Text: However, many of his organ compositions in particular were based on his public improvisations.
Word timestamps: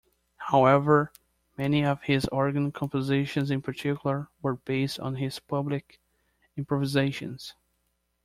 However, 0.49 1.11
many 1.59 1.85
of 1.85 2.01
his 2.01 2.25
organ 2.29 2.71
compositions 2.71 3.51
in 3.51 3.61
particular 3.61 4.29
were 4.41 4.55
based 4.55 4.99
on 4.99 5.17
his 5.17 5.37
public 5.37 5.99
improvisations. 6.57 7.53